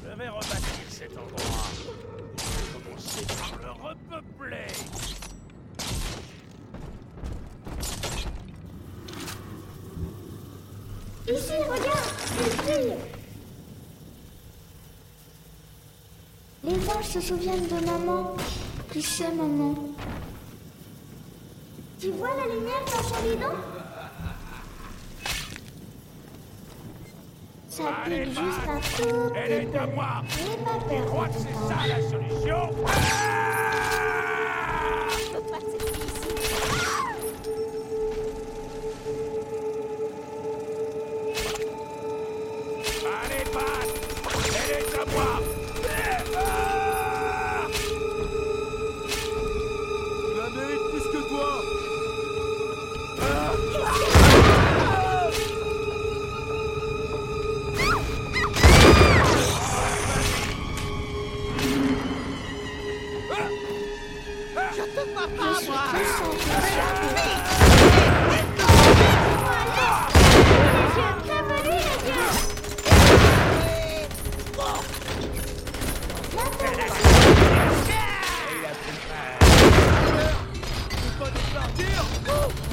[0.02, 0.58] Je vais rebâtir
[0.88, 1.38] cet endroit.
[2.36, 4.66] Je vais commencer par le repeupler.
[11.30, 12.08] Ici, regarde,
[12.40, 12.94] il brille.
[16.88, 18.34] Anges se souviennent de maman.
[18.92, 19.74] Tu sais, maman.
[22.00, 23.54] Tu vois la lumière dans son bidon
[27.68, 32.00] Ça pique juste un tout Elle est à moi Tu crois que c'est ça la
[32.08, 32.70] solution?
[32.86, 33.47] Je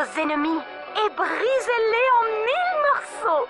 [0.00, 0.60] ennemis
[0.96, 3.48] et brisez-les en mille morceaux.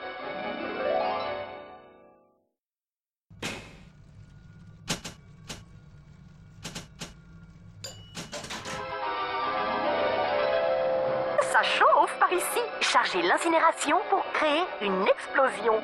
[11.40, 12.60] Ça chauffe par ici.
[12.80, 15.82] Chargez l'incinération pour créer une explosion.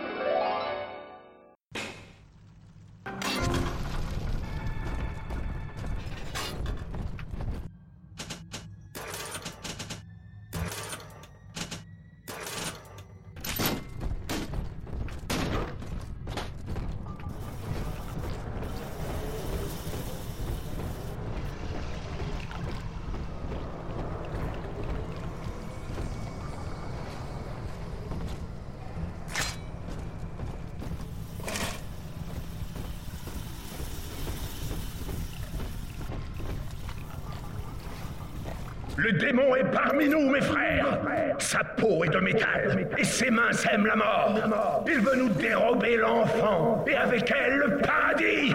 [39.03, 41.01] Le démon est parmi nous, mes frères.
[41.39, 44.39] Sa peau est de métal et ses mains sèment la mort.
[44.87, 48.55] Il veut nous dérober l'enfant et avec elle le paradis.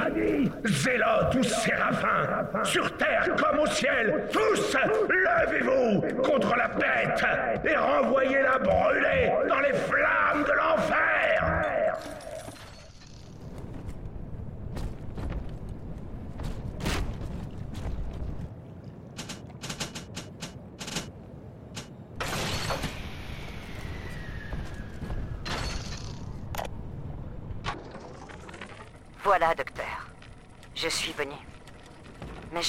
[0.63, 4.77] Zélotes ou séraphins, sur terre comme au ciel, tous
[5.09, 7.25] levez-vous contre la bête
[7.69, 11.07] et renvoyez-la brûler dans les flammes de l'enfer.
[29.27, 30.09] Voilà, docteur.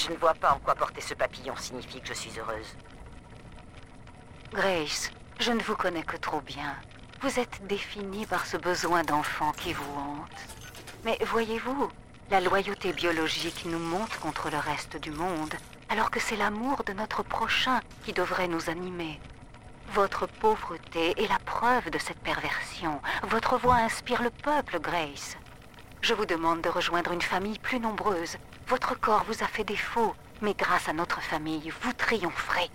[0.01, 2.73] Je ne vois pas en quoi porter ce papillon signifie que je suis heureuse.
[4.53, 6.73] Grace, je ne vous connais que trop bien.
[7.21, 10.39] Vous êtes définie par ce besoin d'enfant qui vous hante.
[11.03, 11.89] Mais voyez-vous,
[12.31, 15.53] la loyauté biologique nous monte contre le reste du monde,
[15.89, 19.19] alors que c'est l'amour de notre prochain qui devrait nous animer.
[19.91, 23.01] Votre pauvreté est la preuve de cette perversion.
[23.23, 25.35] Votre voix inspire le peuple, Grace.
[26.01, 28.37] Je vous demande de rejoindre une famille plus nombreuse.
[28.67, 32.69] Votre corps vous a fait défaut, mais grâce à notre famille, vous triompherez.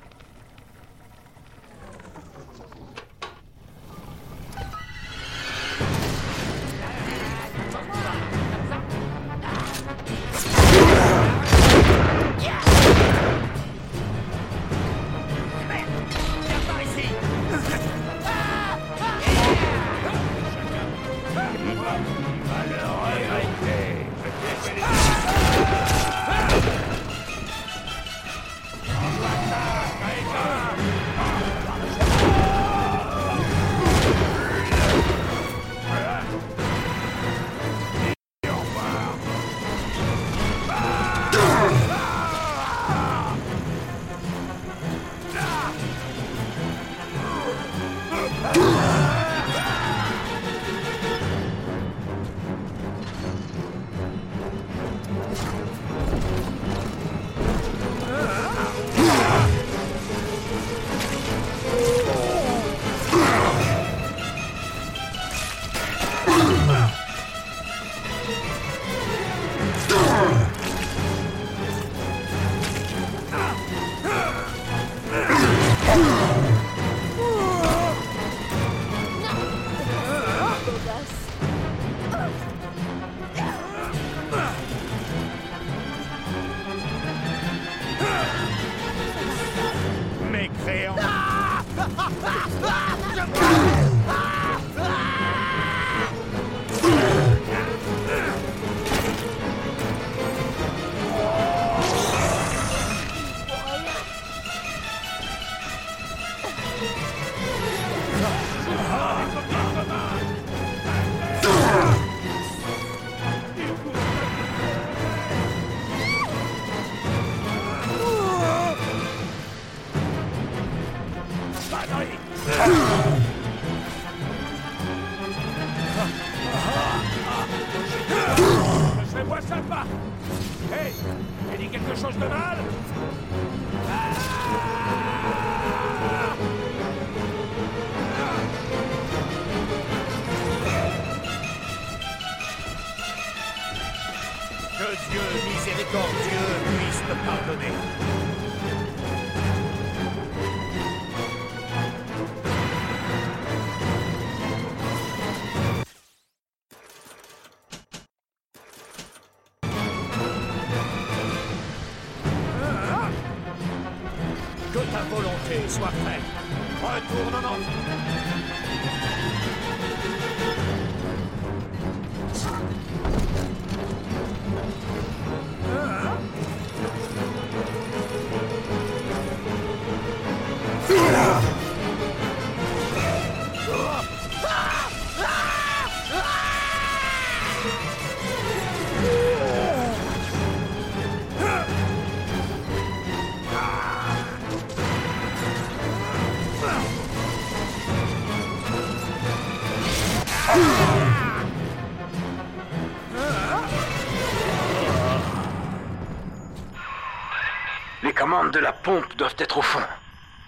[208.54, 209.82] De la pompe doivent être au fond.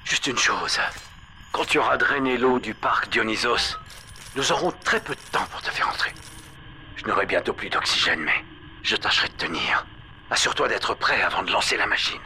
[0.04, 0.78] Juste une chose.
[1.50, 3.76] Quand tu auras drainé l'eau du parc Dionysos,
[4.36, 6.12] nous aurons très peu de temps pour te faire entrer.
[6.94, 8.44] Je n'aurai bientôt plus d'oxygène, mais
[8.84, 9.84] je tâcherai de tenir.
[10.30, 12.20] Assure-toi d'être prêt avant de lancer la machine.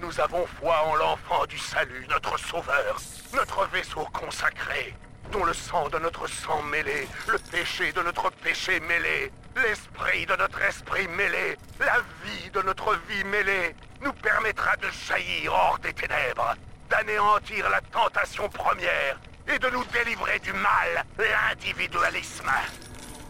[0.00, 3.00] Nous avons foi en l'enfant du salut, notre sauveur,
[3.34, 4.94] notre vaisseau consacré,
[5.32, 10.36] dont le sang de notre sang mêlé, le péché de notre péché mêlé, l'esprit de
[10.36, 15.92] notre esprit mêlé, la vie de notre vie mêlée, nous permettra de jaillir hors des
[15.92, 16.54] ténèbres,
[16.88, 19.18] d'anéantir la tentation première
[19.52, 22.50] et de nous délivrer du mal, l'individualisme.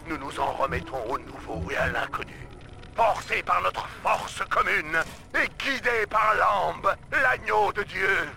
[0.07, 2.47] Nous nous en remettons au nouveau et à l'inconnu,
[2.95, 5.01] portés par notre force commune
[5.35, 8.29] et guidés par l'ambe, l'agneau de Dieu.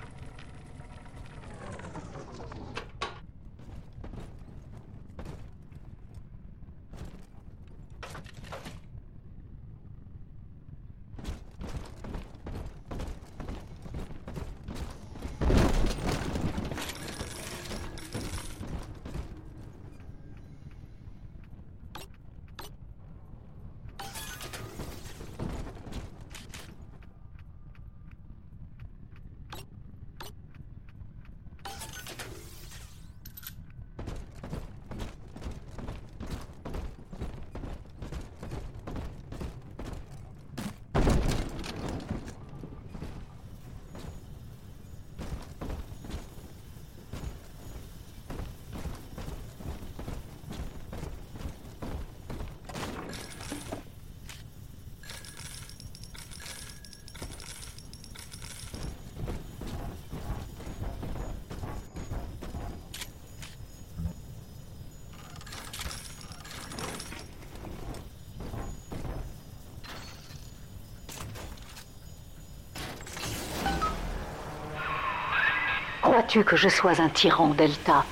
[76.23, 78.05] Crois-tu que je sois un tyran, Delta,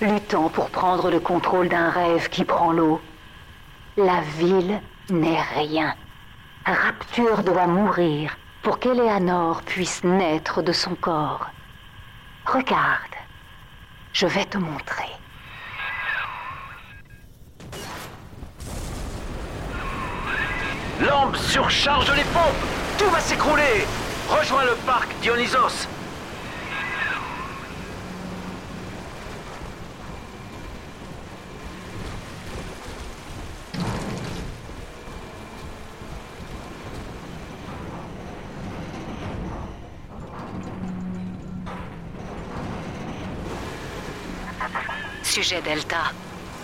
[0.00, 3.00] luttant pour prendre le contrôle d'un rêve qui prend l'eau?
[3.96, 4.80] La ville
[5.10, 5.92] n'est rien.
[6.64, 11.48] Rapture doit mourir pour qu'Eleanor puisse naître de son corps.
[12.46, 13.16] Regarde,
[14.12, 15.10] je vais te montrer.
[21.00, 22.66] Lambe surcharge les pompes
[22.98, 23.84] Tout va s'écrouler
[24.28, 25.88] Rejoins le parc, Dionysos
[45.28, 46.12] Sujet Delta,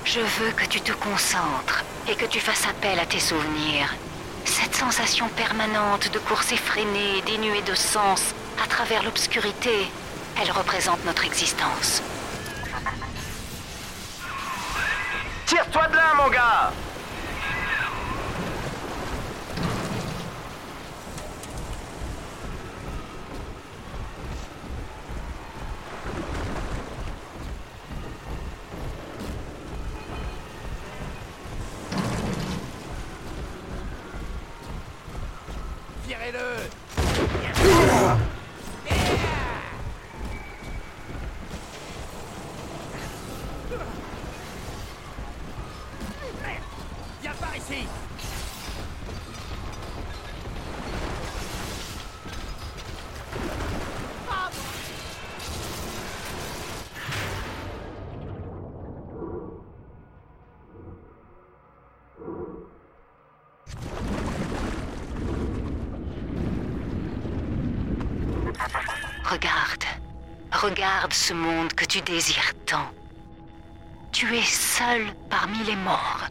[0.07, 3.95] je veux que tu te concentres et que tu fasses appel à tes souvenirs.
[4.47, 8.35] Cette sensation permanente de course effrénée, dénuée de sens,
[8.65, 9.91] à travers l'obscurité,
[10.41, 12.03] elle représente notre existence.
[15.45, 16.73] Tire-toi de là, mon gars
[70.85, 72.91] regarde ce monde que tu désires tant.
[74.13, 76.29] Tu es seul parmi les morts.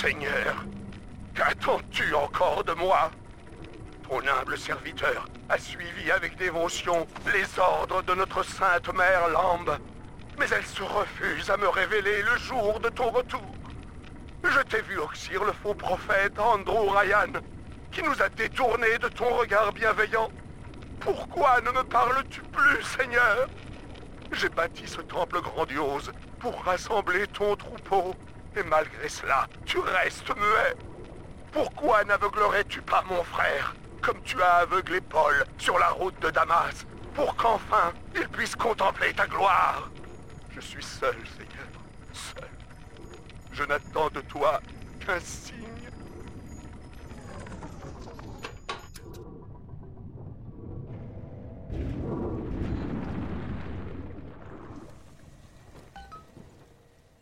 [0.00, 0.64] Seigneur,
[1.34, 3.10] qu'attends-tu encore de moi
[4.08, 9.78] Ton humble serviteur a suivi avec les ordres de notre sainte mère Lambe,
[10.38, 13.54] mais elle se refuse à me révéler le jour de ton retour.
[14.42, 17.40] Je t'ai vu oxyre le faux prophète Andrew Ryan,
[17.90, 20.30] qui nous a détournés de ton regard bienveillant.
[21.00, 23.46] Pourquoi ne me parles-tu plus, Seigneur?
[24.32, 28.14] J'ai bâti ce temple grandiose pour rassembler ton troupeau,
[28.56, 30.76] et malgré cela, tu restes muet.
[31.52, 36.86] Pourquoi n'aveuglerais-tu pas mon frère, comme tu as aveuglé Paul sur la route de Damas,
[37.14, 39.90] pour qu'enfin il puisse contempler ta gloire
[40.50, 41.68] Je suis seul, Seigneur,
[42.12, 42.48] seul.
[43.52, 44.60] Je n'attends de toi
[45.04, 45.54] qu'un signe.